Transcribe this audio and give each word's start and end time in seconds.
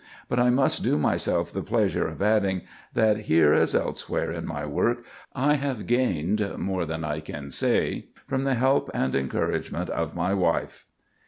But 0.27 0.39
I 0.39 0.49
must 0.49 0.81
do 0.81 0.97
myself 0.97 1.53
the 1.53 1.61
pleasure 1.61 2.07
of 2.07 2.23
adding, 2.23 2.63
that 2.95 3.17
here, 3.17 3.53
as 3.53 3.75
elsewhere 3.75 4.31
in 4.31 4.47
my 4.47 4.65
work, 4.65 5.05
I 5.35 5.53
have 5.53 5.85
gained 5.85 6.57
more 6.57 6.87
than 6.87 7.03
I 7.03 7.19
can 7.19 7.51
say 7.51 8.07
from 8.25 8.41
the 8.41 8.55
help 8.55 8.89
and 8.95 9.13
encouragement 9.13 9.91
of 9.91 10.15
my 10.15 10.33
wife. 10.33 10.87